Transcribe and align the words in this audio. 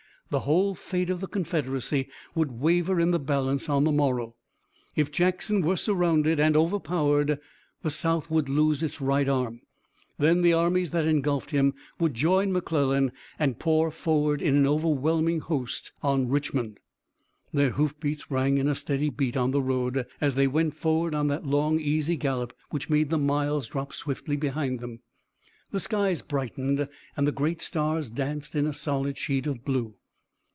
The 0.29 0.39
whole 0.39 0.75
fate 0.75 1.09
of 1.09 1.19
the 1.19 1.27
Confederacy 1.27 2.07
would 2.35 2.53
waver 2.53 3.01
in 3.01 3.11
the 3.11 3.19
balance 3.19 3.67
on 3.67 3.83
the 3.83 3.91
morrow. 3.91 4.35
If 4.95 5.11
Jackson 5.11 5.59
were 5.61 5.75
surrounded 5.75 6.39
and 6.39 6.55
overpowered, 6.55 7.37
the 7.81 7.91
South 7.91 8.31
would 8.31 8.47
lose 8.47 8.81
its 8.81 9.01
right 9.01 9.27
arm. 9.27 9.59
Then 10.17 10.41
the 10.41 10.53
armies 10.53 10.91
that 10.91 11.05
engulfed 11.05 11.49
him 11.49 11.73
would 11.99 12.13
join 12.13 12.53
McClellan 12.53 13.11
and 13.37 13.59
pour 13.59 13.91
forward 13.91 14.41
in 14.41 14.55
an 14.55 14.65
overwhelming 14.65 15.41
host 15.41 15.91
on 16.01 16.29
Richmond. 16.29 16.79
Their 17.51 17.71
hoofbeats 17.71 18.31
rang 18.31 18.57
in 18.57 18.69
a 18.69 18.73
steady 18.75 19.09
beat 19.09 19.35
on 19.35 19.51
the 19.51 19.61
road, 19.61 20.05
as 20.21 20.35
they 20.35 20.47
went 20.47 20.75
forward 20.77 21.13
on 21.13 21.27
that 21.27 21.45
long 21.45 21.77
easy 21.77 22.15
gallop 22.15 22.53
which 22.69 22.89
made 22.89 23.09
the 23.09 23.17
miles 23.17 23.67
drop 23.67 23.91
swiftly 23.91 24.37
behind 24.37 24.79
them. 24.79 25.01
The 25.71 25.81
skies 25.81 26.21
brightened, 26.21 26.87
and 27.17 27.27
the 27.27 27.33
great 27.33 27.59
stars 27.61 28.09
danced 28.09 28.55
in 28.55 28.65
a 28.65 28.73
solid 28.73 29.17
sheet 29.17 29.45
of 29.45 29.65
blue. 29.65 29.95